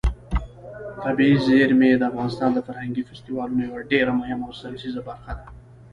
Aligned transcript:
طبیعي 1.03 1.35
زیرمې 1.45 1.91
د 1.97 2.03
افغانستان 2.11 2.49
د 2.53 2.59
فرهنګي 2.67 3.03
فستیوالونو 3.09 3.61
یوه 3.69 3.79
ډېره 3.91 4.11
مهمه 4.19 4.43
او 4.47 4.53
بنسټیزه 4.59 5.01
برخه 5.09 5.31
ده. 5.39 5.45